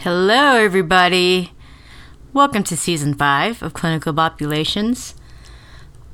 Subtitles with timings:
[0.00, 1.52] Hello, everybody.
[2.34, 5.14] Welcome to season five of Clinical Populations.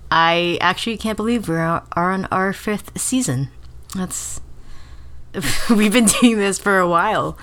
[0.08, 3.49] I actually can't believe we are on our fifth season.
[3.95, 4.41] That's
[5.68, 7.37] we've been doing this for a while.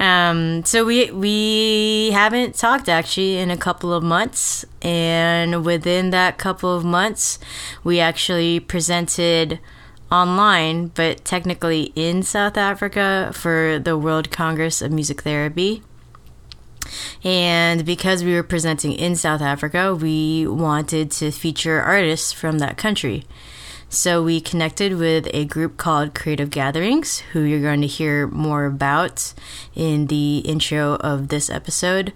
[0.00, 6.38] Um, so we we haven't talked actually in a couple of months, and within that
[6.38, 7.38] couple of months,
[7.84, 9.60] we actually presented
[10.10, 15.82] online, but technically in South Africa for the World Congress of Music Therapy.
[17.22, 22.76] And because we were presenting in South Africa, we wanted to feature artists from that
[22.76, 23.24] country.
[23.90, 28.66] So we connected with a group called Creative Gatherings, who you're going to hear more
[28.66, 29.32] about
[29.74, 32.12] in the intro of this episode.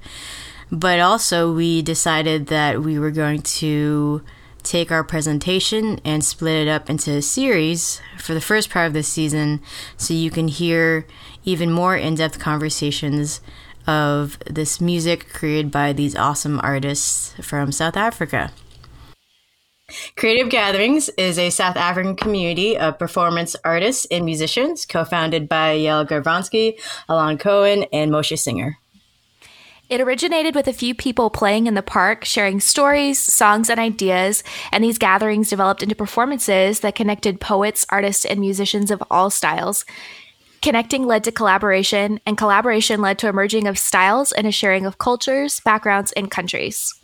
[0.71, 4.23] But also, we decided that we were going to
[4.63, 8.93] take our presentation and split it up into a series for the first part of
[8.93, 9.61] this season
[9.97, 11.07] so you can hear
[11.45, 13.41] even more in depth conversations
[13.87, 18.53] of this music created by these awesome artists from South Africa.
[20.17, 25.77] Creative Gatherings is a South African community of performance artists and musicians co founded by
[25.77, 28.79] Yael Garvansky, Alon Cohen, and Moshe Singer.
[29.93, 34.43] It originated with a few people playing in the park, sharing stories, songs, and ideas,
[34.73, 39.85] and these gatherings developed into performances that connected poets, artists, and musicians of all styles.
[40.63, 44.87] Connecting led to collaboration, and collaboration led to a merging of styles and a sharing
[44.87, 46.95] of cultures, backgrounds, and countries.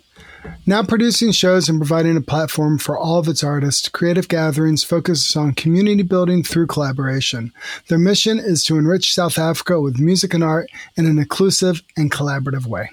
[0.66, 5.34] Now producing shows and providing a platform for all of its artists, Creative Gatherings focuses
[5.34, 7.52] on community building through collaboration.
[7.88, 12.10] Their mission is to enrich South Africa with music and art in an inclusive and
[12.10, 12.90] collaborative way.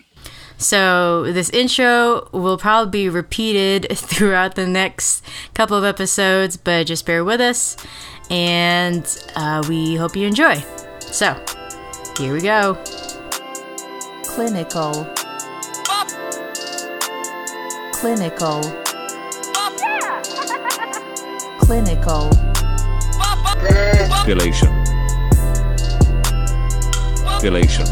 [0.57, 7.05] So, this intro will probably be repeated throughout the next couple of episodes, but just
[7.05, 7.75] bear with us
[8.29, 10.63] and uh, we hope you enjoy.
[10.99, 11.35] So,
[12.17, 12.81] here we go.
[14.23, 15.14] Clinical
[18.05, 18.61] clinical
[21.57, 22.29] clinical
[24.07, 24.69] population
[27.25, 27.87] population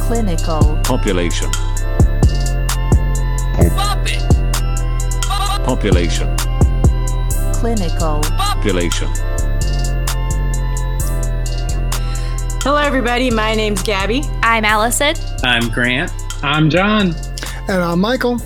[0.00, 1.50] clinical population
[5.66, 6.36] population
[7.52, 9.10] clinical population
[12.62, 13.30] Hello, everybody.
[13.30, 14.22] My name's Gabby.
[14.42, 15.14] I'm Allison.
[15.44, 16.10] I'm Grant.
[16.42, 17.14] I'm John.
[17.68, 18.40] And I'm Michael.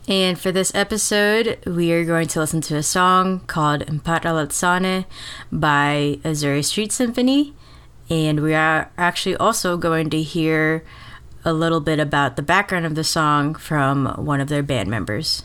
[0.08, 5.04] And for this episode, we are going to listen to a song called Mphatlalatsane
[5.52, 7.54] by Azuri Street Symphony.
[8.10, 10.86] And we are actually also going to hear
[11.44, 15.44] a little bit about the background of the song from one of their band members.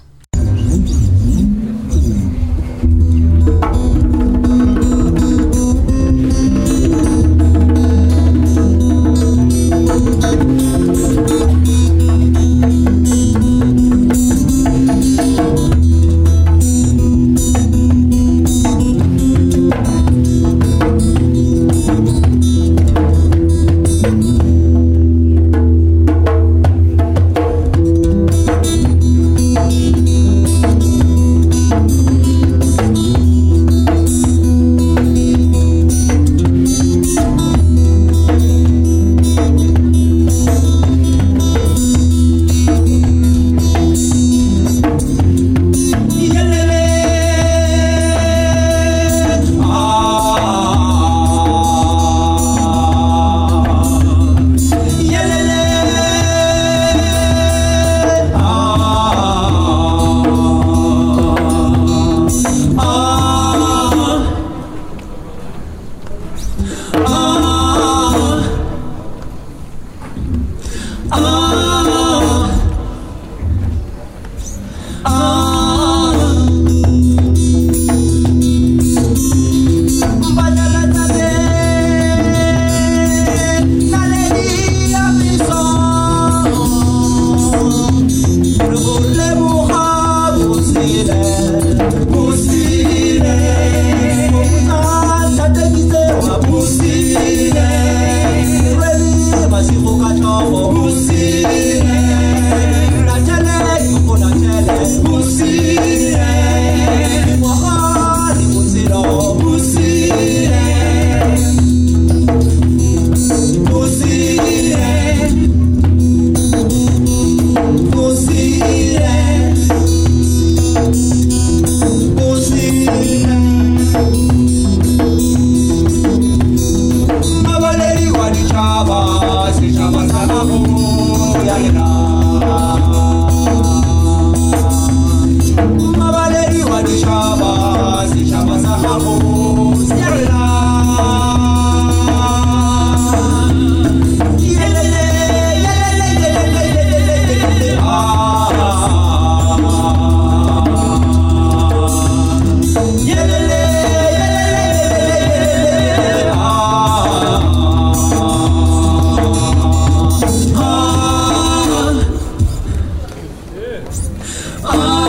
[164.64, 165.01] Oh.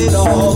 [0.00, 0.47] it all.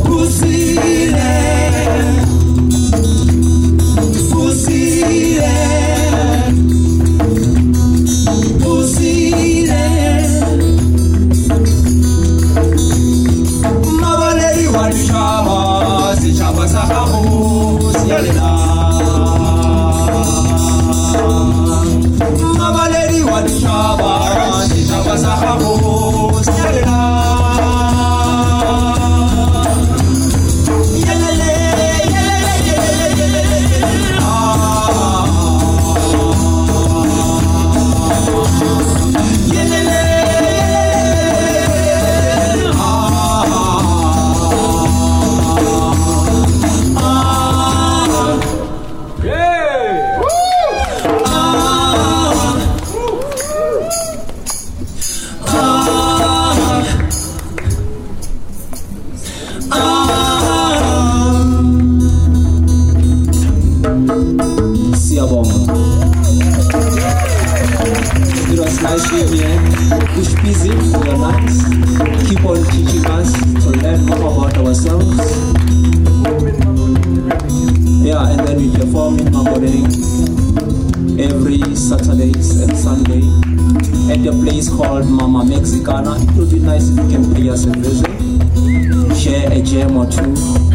[90.14, 90.32] Two.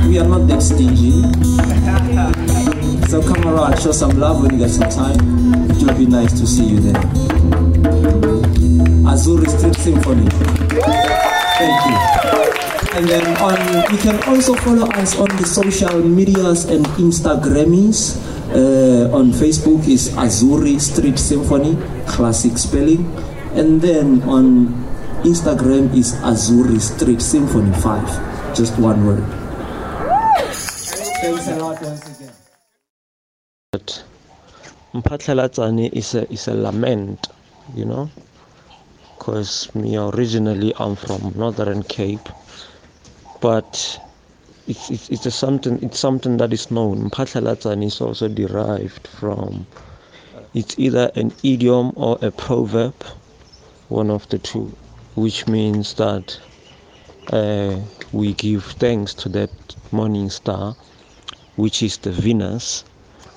[0.10, 1.22] We are not that stingy.
[3.08, 5.20] So come around, show some love when you get some time.
[5.72, 7.02] It will be nice to see you there.
[9.08, 10.28] Azuri Street Symphony.
[11.58, 11.98] Thank you.
[12.98, 13.58] And then on,
[13.92, 18.18] you can also follow us on the social medias and Instagrammies.
[18.48, 21.78] Uh, on Facebook is Azuri Street Symphony,
[22.08, 23.06] classic spelling.
[23.54, 24.74] And then on
[25.24, 27.84] Instagram is Azuri Street Symphony 5,
[28.58, 29.24] just one word.
[31.22, 32.34] Thanks a lot once again.
[33.72, 34.04] But
[35.94, 37.28] is a is a lament,
[37.76, 38.10] you know,
[39.16, 42.28] because me originally I'm from Northern Cape,
[43.42, 44.00] but
[44.68, 47.12] it's it's, it's something it's something that is known.
[47.12, 49.68] Mphatlalatsane is also derived from
[50.56, 52.96] it's either an idiom or a proverb,
[53.90, 54.76] one of the two,
[55.14, 56.40] which means that
[57.34, 57.80] uh,
[58.12, 59.50] we give thanks to that
[59.92, 60.76] morning star,
[61.56, 62.84] which is the Venus,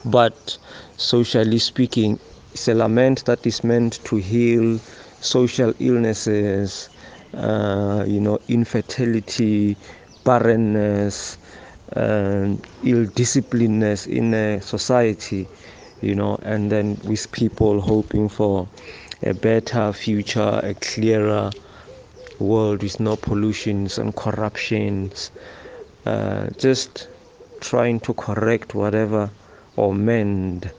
[0.04, 0.56] but
[0.96, 2.18] socially speaking,
[2.52, 4.78] it's a lament that is meant to heal
[5.20, 6.88] social illnesses,
[7.34, 9.76] uh, you know, infertility,
[10.24, 11.38] barrenness,
[11.92, 15.48] and ill disciplinedness in a society,
[16.00, 18.68] you know, and then with people hoping for
[19.22, 21.50] a better future, a clearer
[22.40, 25.30] world with no pollutions and corruptions,
[26.06, 27.08] uh, just
[27.60, 29.30] trying to correct whatever
[29.76, 30.70] or mend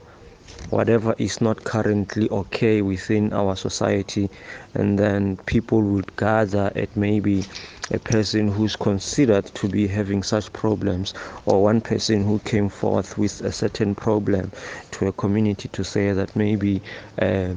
[0.70, 4.30] whatever is not currently okay within our society.
[4.74, 7.44] And then people would gather at maybe
[7.90, 11.12] a person who's considered to be having such problems
[11.44, 14.50] or one person who came forth with a certain problem
[14.92, 16.80] to a community to say that maybe
[17.20, 17.54] uh,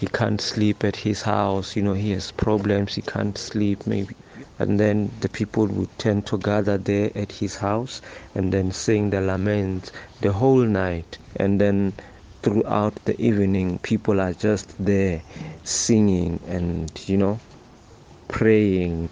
[0.00, 4.14] he can't sleep at his house you know he has problems he can't sleep maybe.
[4.60, 8.00] And then the people would tend to gather there at his house
[8.34, 9.90] and then sing the laments
[10.20, 11.18] the whole night.
[11.36, 11.92] And then
[12.42, 15.22] throughout the evening people are just there
[15.64, 17.40] singing and you know
[18.28, 19.08] praying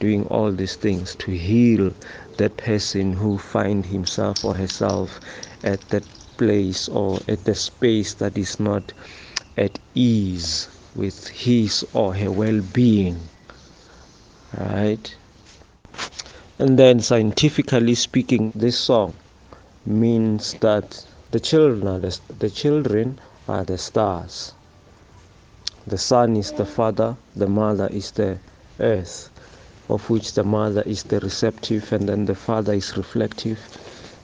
[0.00, 1.92] doing all these things to heal
[2.36, 5.20] that person who find himself or herself
[5.62, 6.04] at that
[6.36, 8.92] place or at the space that is not
[9.58, 13.18] at ease with his or her well-being
[14.56, 15.14] right?
[16.58, 19.14] And then scientifically speaking this song
[19.84, 24.52] means that the children are the, the children are the stars.
[25.86, 28.38] The sun is the father the mother is the
[28.80, 29.30] earth
[29.88, 33.58] of which the mother is the receptive and then the father is reflective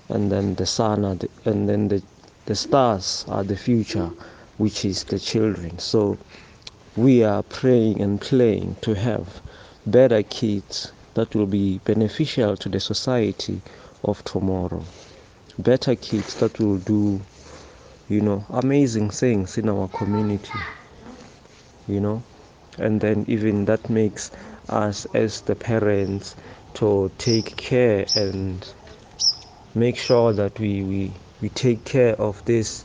[0.08, 2.02] and then the son are the, and then the,
[2.46, 4.10] the stars are the future
[4.58, 5.78] which is the children.
[5.78, 6.18] So
[6.96, 9.40] we are praying and playing to have
[9.86, 13.60] better kids that will be beneficial to the society
[14.04, 14.84] of tomorrow.
[15.58, 17.20] Better kids that will do
[18.08, 20.60] you know amazing things in our community
[21.88, 22.22] you know.
[22.78, 24.30] And then even that makes
[24.68, 26.34] us as the parents
[26.74, 28.66] to take care and
[29.74, 32.84] make sure that we we, we take care of these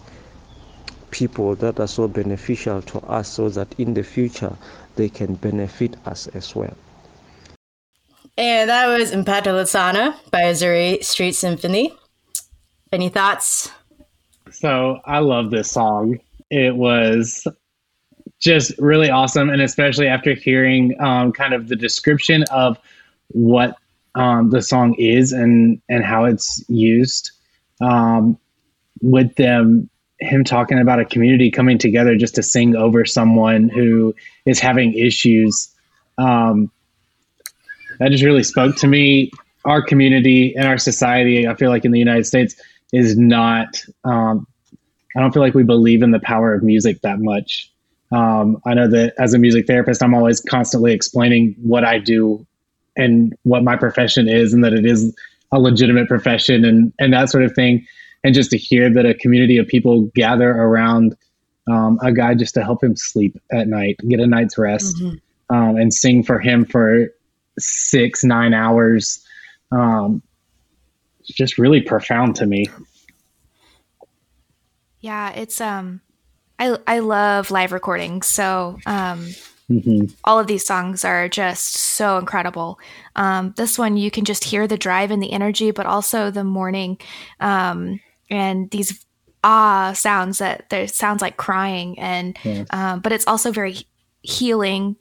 [1.11, 4.55] people that are so beneficial to us so that in the future
[4.95, 6.75] they can benefit us as well
[8.37, 11.93] And that was Mphatlalatsane by Azuri Street Symphony.
[12.91, 13.69] Any thoughts?
[14.51, 16.19] So I love this song.
[16.49, 17.45] It was
[18.39, 22.79] just really awesome, and especially after hearing um, kind of the description of
[23.27, 23.75] what
[24.15, 27.31] um, the song is and and how it's used,
[27.81, 28.37] um,
[29.01, 29.89] with them
[30.19, 34.13] him talking about a community coming together just to sing over someone who
[34.45, 35.73] is having issues.
[36.17, 36.71] Um,
[37.99, 39.31] that just really spoke to me.
[39.65, 42.55] Our community and our society, I feel like in the United States,
[42.91, 43.81] is not.
[44.03, 44.47] Um,
[45.15, 47.71] I don't feel like we believe in the power of music that much.
[48.11, 52.45] Um, I know that as a music therapist, I'm always constantly explaining what I do
[52.95, 55.15] and what my profession is, and that it is
[55.51, 57.85] a legitimate profession and and that sort of thing.
[58.23, 61.15] And just to hear that a community of people gather around
[61.69, 64.97] um, a guy just to help him sleep at night, get a night's rest,
[65.49, 67.07] um, and sing for him for
[67.57, 69.23] six, nine hours.
[69.71, 70.21] Um,
[71.21, 72.65] it's just really profound to me.
[74.99, 76.01] Yeah, it's um
[76.57, 78.27] I I love live recordings.
[78.27, 79.27] So, um
[79.67, 82.79] hmm all of these songs are just so incredible.
[83.15, 86.43] Um this one you can just hear the drive and the energy, but also the
[86.43, 86.97] mourning
[87.39, 87.99] um
[88.29, 89.05] and these
[89.43, 92.65] ah sounds that there sounds like crying and Yeah.
[92.71, 93.77] um but it's also very
[94.21, 94.95] healing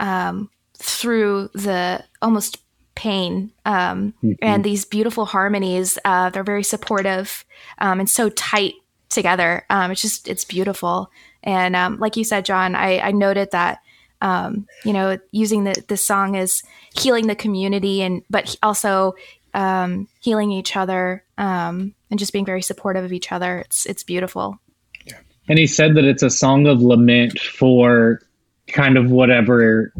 [0.00, 2.58] um, through the almost
[2.94, 5.98] pain um, and these beautiful harmonies.
[6.04, 7.44] Uh, they're very supportive
[7.78, 8.74] um, and so tight
[9.08, 9.64] together.
[9.70, 11.10] Um, it's just it's beautiful.
[11.42, 13.78] And um, like you said, John, I, I noted that
[14.20, 16.62] um, you know using the this song is
[16.96, 19.14] healing the community and but also
[19.54, 23.58] um, healing each other um, and just being very supportive of each other.
[23.58, 24.58] It's it's beautiful.
[25.04, 25.18] Yeah.
[25.48, 28.22] And he said that it's a song of lament for
[28.68, 29.92] kind of whatever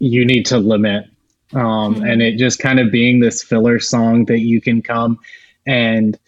[0.00, 1.06] you need to lament.
[1.54, 5.18] Um, And it just kind of being this filler song that you can come
[5.66, 6.18] and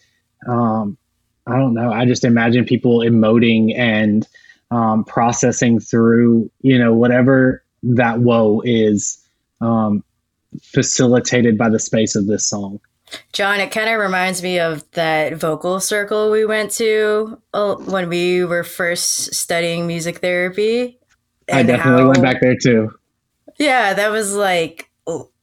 [0.47, 0.97] um,
[1.45, 1.91] I don't know.
[1.91, 4.27] I just imagine people emoting and
[4.71, 9.21] um, processing through, you know, whatever that woe is
[9.61, 10.03] um,
[10.61, 12.79] facilitated by the space of this song.
[13.33, 18.09] John, it kind of reminds me of that vocal circle we went to uh, when
[18.09, 20.97] we were first studying music therapy.
[21.51, 22.91] I definitely how- went back there too.
[23.57, 24.89] Yeah, that was like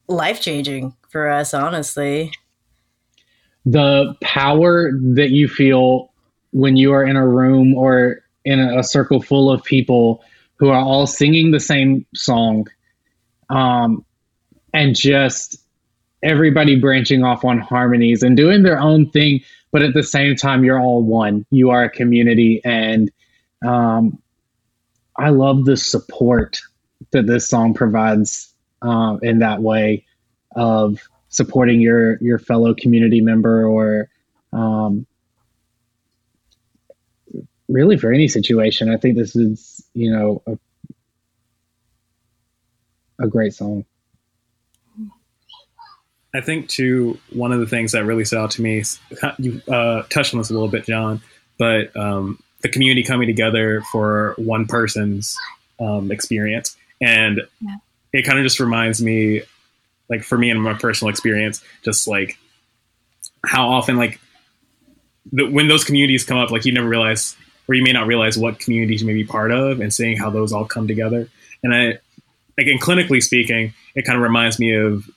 [0.07, 2.31] life changing for us, honestly.
[3.65, 6.11] the power that you feel
[6.51, 10.21] when you are in a room or in a, a circle full of people
[10.57, 12.67] who are all singing the same song
[13.49, 14.05] um,
[14.73, 15.62] and just
[16.23, 20.63] everybody branching off on harmonies and doing their own thing but at the same time
[20.63, 21.45] you're all one.
[21.49, 23.11] You are a community and
[23.65, 24.21] um,
[25.17, 26.59] i love the support
[27.11, 30.05] that this song provides um, in that way
[30.55, 30.99] of
[31.29, 34.09] supporting your your fellow community member or
[34.51, 35.07] um,
[37.67, 38.89] really for any situation.
[38.89, 40.57] I think this is you know a,
[43.23, 43.85] a great song
[46.35, 48.83] I think too one of the things that really stood out to me.
[49.39, 51.21] You uh, touched on this a little bit, John,
[51.57, 55.37] but um, the community coming together for one person's
[55.79, 57.75] um, experience, and Yeah.
[58.13, 59.41] it kind of just reminds me,
[60.09, 62.37] like for me and my personal experience, just like
[63.45, 64.19] how often like
[65.31, 67.35] the, when those communities come up, like you never realize,
[67.67, 70.29] or you may not realize what communities you may be part of, and seeing how
[70.29, 71.29] those all come together.
[71.63, 71.97] And I,
[72.57, 75.09] again, clinically speaking, it kind of reminds me of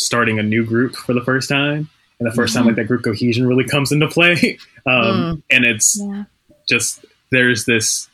[0.00, 1.88] starting a new group for the first time.
[2.18, 4.58] And the 1st time like that group cohesion really comes into play.
[4.86, 6.24] Um, and it's Yeah.
[6.66, 8.08] just there's this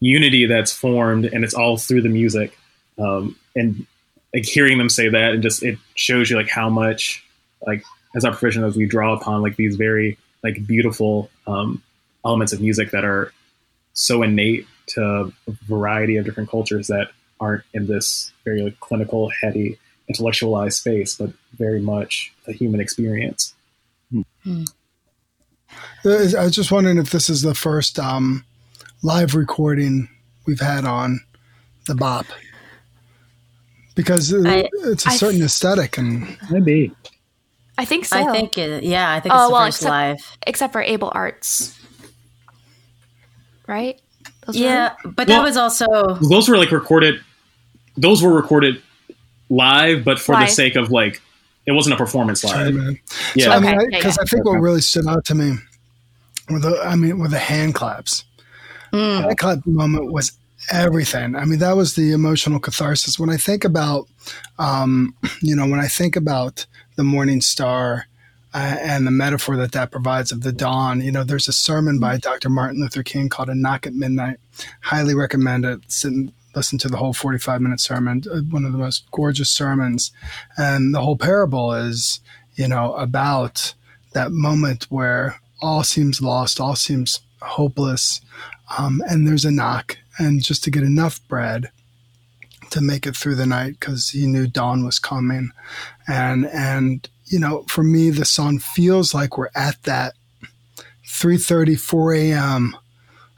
[0.00, 2.56] unity that's formed and it's all through the music.
[2.98, 3.86] Um, and
[4.34, 7.24] like hearing them say that and just it shows you like how much
[7.66, 7.82] like
[8.14, 11.82] as our professionals we draw upon like these very like beautiful um,
[12.26, 13.32] elements of music that are
[13.94, 17.08] so innate to a variety of different cultures that
[17.40, 23.54] aren't in this very like clinical heady intellectualized space but very much a human experience
[24.46, 28.44] Uh, I was just wondering if this is the first um,
[29.02, 30.08] live recording
[30.46, 31.20] we've had on
[31.88, 32.24] the Bop.
[33.96, 36.92] Because uh, I- it's a I- certain aesthetic and maybe
[37.76, 38.16] I think so.
[38.16, 40.36] I think it, yeah, I think Oh, it's the well, first except- live.
[40.46, 41.76] except for Able Arts,
[43.66, 44.00] right?
[44.46, 45.86] Those were- Yeah, but Well- that was also
[46.22, 47.20] those were like recorded
[47.96, 48.80] those were recorded
[49.48, 51.20] live but for the sake of like
[51.66, 53.00] it wasn't a performance live Chinaman.
[53.34, 55.56] yeah So, I mean, Okay, because yeah, I think what really stood out to me
[56.48, 58.24] were the, I mean, were the hand claps.
[58.92, 59.28] Mm.
[59.28, 60.32] That clap moment was
[60.70, 61.34] everything.
[61.34, 63.18] I mean, that was the emotional catharsis.
[63.18, 64.08] When I think about,
[64.58, 68.06] um, you know, when I think about the morning star
[68.54, 71.98] uh, and the metaphor that that provides of the dawn, you know, there's a sermon
[71.98, 72.48] by Dr.
[72.48, 74.38] Martin Luther King called "A Knock at Midnight."
[74.82, 75.80] Highly recommend it.
[75.88, 78.22] Sit and listen to the whole 45 minute sermon.
[78.32, 80.10] uh, One of the most gorgeous sermons,
[80.56, 82.20] and the whole parable is,
[82.54, 83.74] you know, about
[84.14, 88.22] that moment where all seems lost, all seems hopeless,
[88.78, 91.70] um, and there's a knock, and just to get enough bread
[92.70, 95.50] to make it through the night because he knew dawn was coming,
[96.08, 100.14] and and you know, for me, the song feels like we're at that
[101.06, 102.76] 3:30, 4 a.m.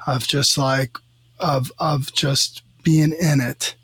[0.06, 0.98] of just like
[1.40, 3.74] of of just being in it,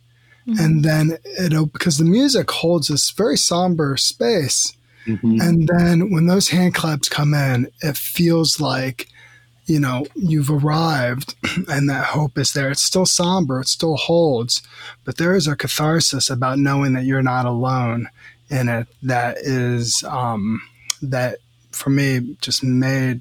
[0.61, 4.75] and then it op- because the music holds this very somber space.
[5.41, 9.09] And then when those hand claps come in, it feels like,
[9.67, 11.35] you know, you've arrived
[11.69, 12.71] and that hope is there.
[12.71, 14.63] It's still somber, it still holds,
[15.05, 18.09] but there is a catharsis about knowing that you're not alone
[18.49, 20.63] in it that is, um,
[21.03, 21.39] that
[21.73, 23.21] for me just made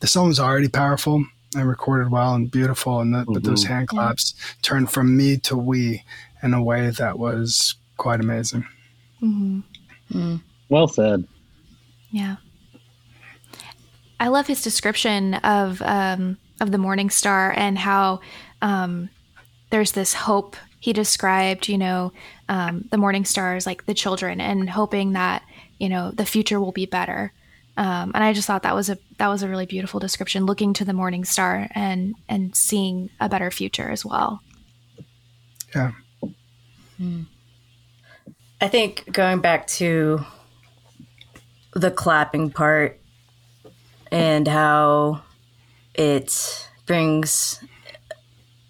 [0.00, 3.00] the song was already powerful and recorded well and beautiful.
[3.00, 6.04] And the, but those hand claps turned from me to we
[6.42, 8.66] in a way that was quite amazing.
[10.68, 11.26] well said
[12.10, 12.36] Yeah.
[14.20, 18.20] I love his description of um, of the morning star and how
[18.62, 19.10] um,
[19.70, 22.12] there's this hope he described, you know,
[22.48, 25.42] um, the morning stars like the children and hoping that,
[25.78, 27.32] you know, the future will be better.
[27.78, 30.72] Um, and I just thought that was a that was a really beautiful description, looking
[30.74, 34.42] to the morning star and and seeing a better future as well.
[35.72, 35.92] Yeah.
[38.60, 40.24] I think going back to
[41.72, 43.00] the clapping part
[44.10, 45.22] and how
[45.94, 47.62] it brings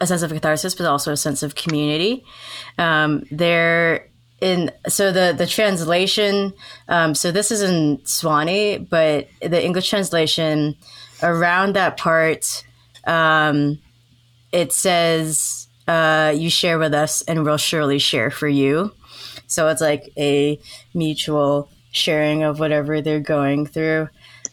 [0.02, 2.26] a sense of catharsis, but also a sense of community.
[2.76, 6.52] Um, there in so the the translation.
[6.88, 10.76] Um, so this is in Swanee, but the English translation
[11.22, 12.64] around that part,
[13.06, 13.78] um,
[14.52, 18.92] it says, uh, "You share with us, and we'll surely share for you."
[19.46, 20.60] So it's like a
[20.94, 24.08] mutual sharing of whatever they're going through.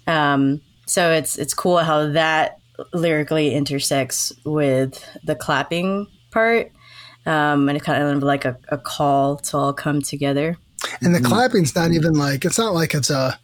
[0.07, 2.59] Um, so it's it's cool how that
[2.93, 6.71] lyrically intersects with the clapping part,
[7.25, 10.57] um, and it's kind of like a, a call to all come together.
[11.01, 13.39] And the clapping's not even like it's not like it's a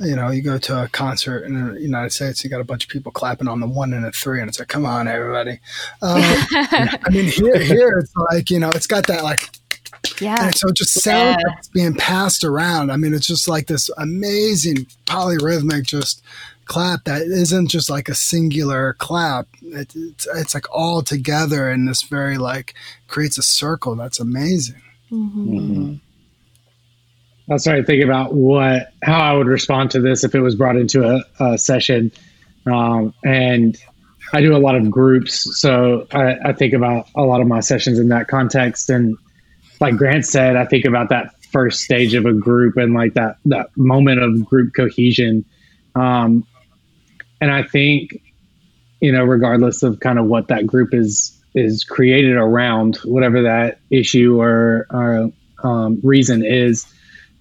[0.00, 2.84] you know you go to a concert in the United States you got a bunch
[2.84, 5.58] of people clapping on the one and the three and it's like come on everybody.
[6.02, 6.20] Um,
[6.52, 9.40] I mean here here it's like you know it's got that like
[10.20, 10.46] Yeah.
[10.46, 12.92] and so it just sounds like it's being passed around.
[12.92, 16.22] I mean it's just like this amazing polyrhythmic just
[16.68, 19.48] clap that isn't just like a singular clap.
[19.62, 22.74] It, it's it's like all together in this very like
[23.08, 24.80] creates a circle that's amazing.
[27.50, 30.76] I started thinking about what how I would respond to this if it was brought
[30.76, 32.12] into a, a session,
[32.66, 33.76] um, and
[34.32, 37.60] I do a lot of groups, so I, I think about a lot of my
[37.60, 38.90] sessions in that context.
[38.90, 39.16] And
[39.80, 43.38] like Grant said, I think about that first stage of a group and like that
[43.46, 45.44] that moment of group cohesion.
[45.94, 46.46] Um,
[47.40, 48.20] and I think
[49.00, 53.78] you know, regardless of kind of what that group is is created around, whatever that
[53.90, 55.30] issue or, or
[55.64, 56.86] um, reason is.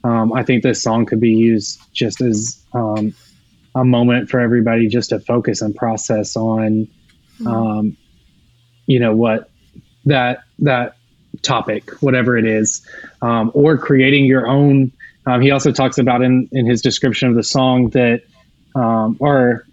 [0.03, 3.13] Um, I think this song could be used just as um,
[3.75, 6.87] a moment for everybody just to focus and process on,
[7.45, 7.97] um,
[8.85, 9.49] you know, what
[10.05, 10.95] that that
[11.41, 12.87] topic, whatever it is,
[13.21, 14.91] um, or creating your own.
[15.25, 18.21] Um, he also talks about in in his description of the song that,
[18.75, 19.66] um, or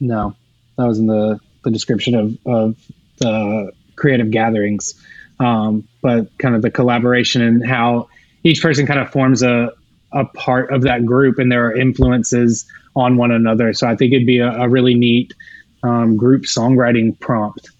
[0.00, 0.34] no,
[0.76, 2.76] that was in the the description of of
[3.18, 4.94] the creative gatherings,
[5.40, 8.08] um, but kind of the collaboration and how
[8.44, 9.72] each person kind of forms a
[10.12, 13.72] a part of that group and there are influences on one another.
[13.74, 15.34] So I think it'd be a, a really neat
[15.82, 17.70] um, group songwriting prompt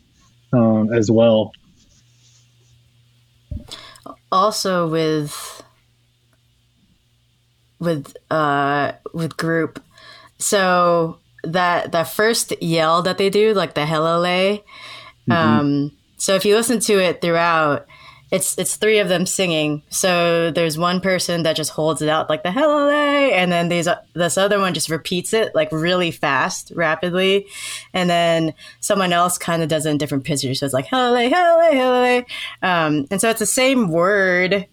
[0.52, 1.52] um, as well.
[4.31, 5.62] also with
[7.78, 9.83] with uh with group
[10.38, 14.64] so that that first yell that they do like the hello lay.
[15.31, 17.87] Um so if you listen to it throughout
[18.31, 19.83] it's it's three of them singing.
[19.88, 23.68] So there's one person that just holds it out like the hello lay and then
[23.68, 27.46] these this other one just repeats it like really fast rapidly.
[27.94, 31.12] And then someone else kind of does it in different pitches so it's like hello
[31.12, 32.27] lay hello lay hello lay.
[32.62, 34.66] Um and so it's the same word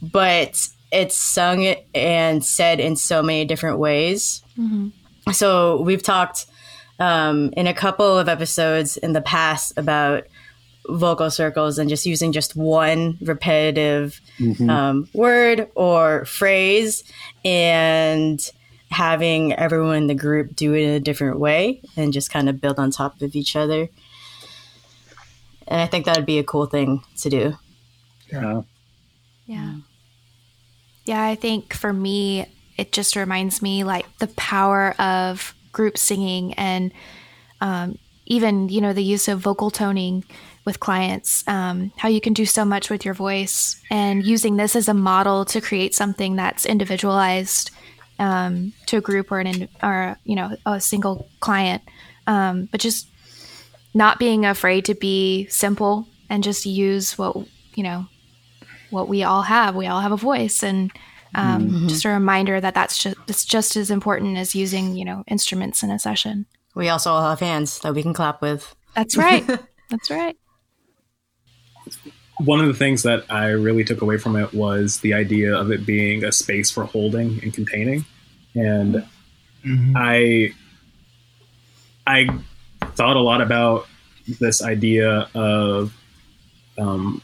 [0.00, 4.42] but it's sung and said in so many different ways.
[5.32, 6.46] So we've talked
[6.98, 10.24] um, in a couple of episodes in the past about
[10.88, 14.20] vocal circles and just using just one repetitive
[14.70, 17.04] um, word or phrase
[17.44, 18.40] and
[18.90, 22.58] having everyone in the group do it in a different way and just kind of
[22.60, 23.90] build on top of each other.
[25.66, 27.58] And I think that would be a cool thing to do.
[28.34, 28.62] Uh,
[29.46, 29.74] Yeah.
[31.04, 32.46] Yeah, I think for me,
[32.78, 36.92] it just reminds me like the power of group singing and
[37.60, 40.24] um, even, you know, the use of vocal toning
[40.64, 44.76] with clients, um, how you can do so much with your voice and using this
[44.76, 47.70] as a model to create something that's individualized
[48.18, 51.82] um, to a group or an, in, or, you know, a single client.
[52.26, 53.08] Um, but just
[53.94, 57.34] not being afraid to be simple and just use what,
[57.74, 58.06] you know,
[58.90, 59.74] what we all have.
[59.74, 60.92] We all have a voice, and
[61.34, 65.24] um, just a reminder that that's just it's just as important as using you know
[65.26, 66.46] instruments in a session.
[66.74, 68.74] We also all have hands that we can clap with.
[68.94, 69.44] That's right.
[69.90, 70.36] that's right.
[72.38, 75.70] one of the things that I really took away from it was the idea of
[75.70, 78.04] it being a space for holding and containing.
[78.54, 79.04] And
[79.96, 80.52] I
[82.06, 82.28] I
[82.94, 83.86] thought a lot about
[84.40, 85.92] this idea of
[86.78, 87.22] um,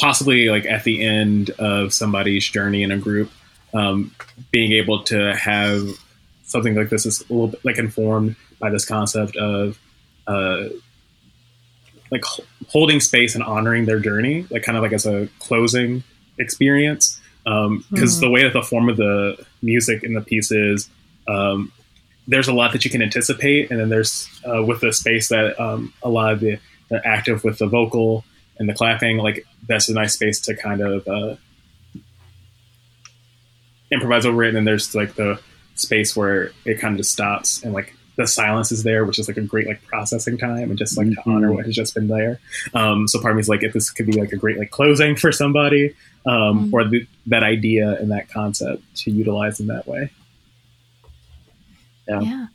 [0.00, 3.30] possibly like at the end of somebody's journey in a group,
[3.74, 4.14] um,
[4.52, 5.82] being able to have
[6.44, 9.78] something like this is a little bit like informed by this concept of
[10.26, 10.64] uh,
[12.10, 12.22] like
[12.68, 16.02] holding space and honoring their journey, like kind of like as a closing
[16.38, 17.20] experience.
[17.44, 18.20] Because Mhm.
[18.20, 20.88] the way that the form of the music in the piece is,
[21.28, 21.70] um,
[22.28, 25.58] there's a lot that you can anticipate, and then there's uh, with the space that
[25.60, 28.24] um, a lot of the, the active with the vocal
[28.58, 31.36] and the clapping, like that's a nice space to kind of uh,
[33.90, 34.48] improvise over it.
[34.48, 35.40] And then there's like the
[35.74, 39.28] space where it kind of just stops and like the silence is there, which is
[39.28, 42.08] like a great like processing time and just like to honor what has just been
[42.08, 42.40] there.
[42.72, 44.70] Um, so part of me is like if this could be like a great like
[44.70, 45.94] closing for somebody,
[46.26, 50.10] um, or the, that idea and that concept to utilize in that way.
[52.08, 52.20] Yeah.
[52.20, 52.46] Yeah.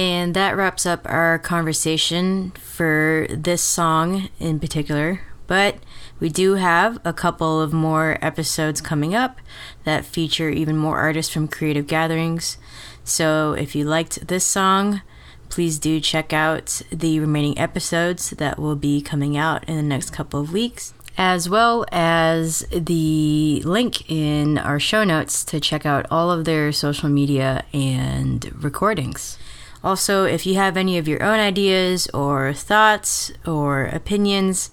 [0.00, 5.20] And that wraps up our conversation for this song in particular.
[5.46, 5.76] But
[6.18, 9.40] we do have a couple of more episodes coming up
[9.84, 12.56] that feature even more artists from creative gatherings.
[13.04, 15.02] So if you liked this song,
[15.50, 20.14] please do check out the remaining episodes that will be coming out in the next
[20.14, 26.06] couple of weeks, as well as the link in our show notes to check out
[26.10, 29.36] all of their social media and recordings.
[29.82, 34.70] Also, if you have any of your own ideas or thoughts or opinions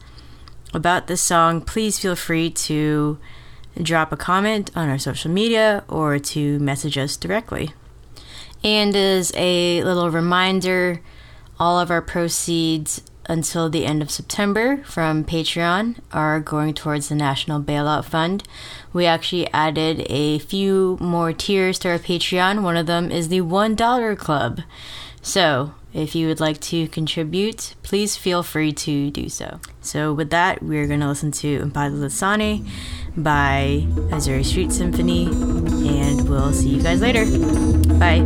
[0.74, 3.17] about this song, please feel free to
[3.82, 7.74] drop a comment on our social media or to message us directly.
[8.63, 11.02] And as a little reminder,
[11.60, 17.15] all of our proceeds until the end of September from Patreon are going towards the
[17.15, 18.43] National Bailout Fund.
[18.93, 22.63] We actually added a few more tiers to our Patreon.
[22.63, 24.61] One of them is the $1 club.
[25.21, 29.59] So, if you would like to contribute, please feel free to do so.
[29.81, 32.67] So, with that, we're going to listen to Impado Lasane
[33.17, 37.25] by Azuri Street Symphony, and we'll see you guys later.
[37.97, 38.23] Bye.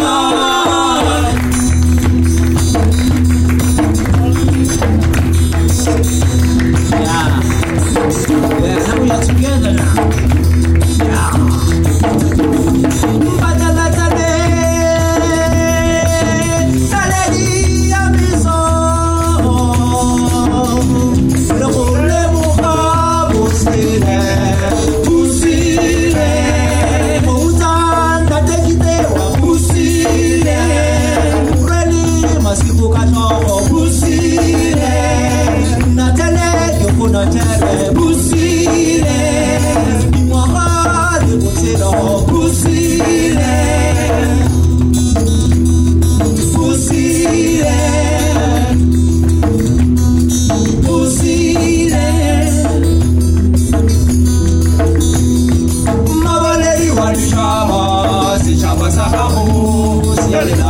[0.00, 0.49] Yeah,
[59.00, 60.69] Mabaledi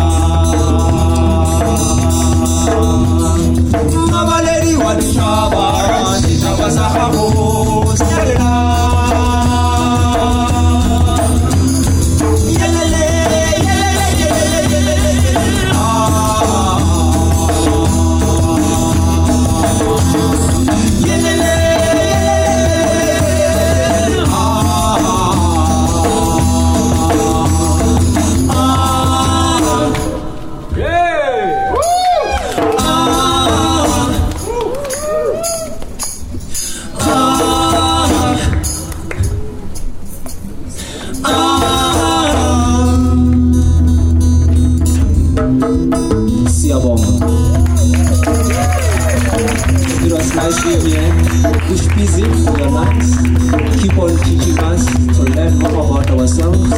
[54.51, 54.87] teaching us
[55.17, 56.71] to learn more about ourselves.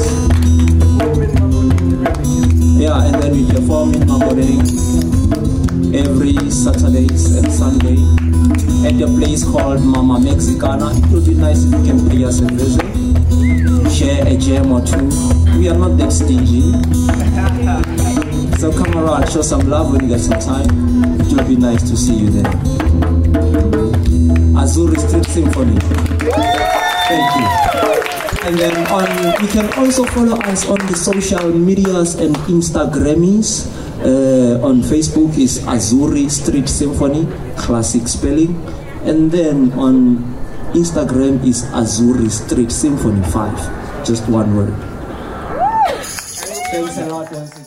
[2.79, 4.63] Yeah, and then we perform in Mabodeng
[5.95, 7.99] every Saturdays and Sunday
[8.87, 10.91] at a place called Mama Mexicana.
[10.97, 12.83] It would be nice if you can pay us a visit.
[13.91, 15.09] Share a jam or two.
[15.59, 16.73] We are not that stingy.
[18.59, 21.21] So come around, show some love when you get some time.
[21.21, 22.53] It will be nice to see you there.
[24.55, 26.82] Azuri Street Symphony.
[27.13, 27.73] Thank you.
[28.49, 29.07] And then on,
[29.43, 33.69] you can also follow us on the social medias and Instagrammies.
[34.03, 38.57] Uh, on Facebook is Azuri Street Symphony, classic spelling.
[39.05, 40.25] And then on
[40.73, 44.75] Instagram is Azuri Street Symphony 5, just one word.
[46.73, 47.62] Thanks a lot.